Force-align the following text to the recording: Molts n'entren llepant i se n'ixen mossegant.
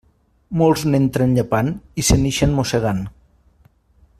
Molts 0.61 0.85
n'entren 0.93 1.35
llepant 1.39 1.69
i 2.03 2.07
se 2.09 2.17
n'ixen 2.23 2.59
mossegant. 2.61 3.07